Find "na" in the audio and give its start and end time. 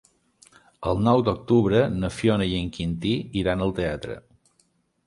1.99-2.11